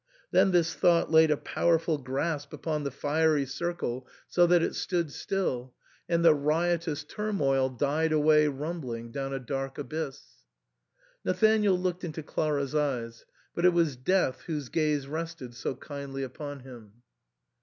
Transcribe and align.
Then 0.31 0.49
this 0.49 0.73
thought 0.73 1.11
laid 1.11 1.29
a 1.29 1.37
powerful 1.37 1.99
grasp 1.99 2.53
upon 2.53 2.83
the 2.85 2.89
fiery 2.89 3.45
circle 3.45 4.07
so 4.27 4.47
THE 4.47 4.55
SAND'MAN. 4.55 4.71
193 4.71 4.97
that 4.97 5.05
it 5.05 5.13
stood 5.13 5.13
still, 5.15 5.73
and 6.09 6.25
the 6.25 6.33
riotous 6.33 7.03
turmoil 7.03 7.69
died 7.69 8.11
away 8.11 8.47
rumbling 8.47 9.11
down 9.11 9.31
a 9.31 9.37
dark 9.39 9.77
abyss. 9.77 10.23
Nathanael 11.23 11.77
looked 11.77 12.03
into 12.03 12.23
Clara's 12.23 12.73
eyes; 12.73 13.25
but 13.53 13.63
it 13.63 13.73
was 13.73 13.95
death 13.95 14.41
whose 14.47 14.69
gaze 14.69 15.05
rested 15.05 15.53
so 15.53 15.75
kindly 15.75 16.23
upon 16.23 16.61
him. 16.61 17.03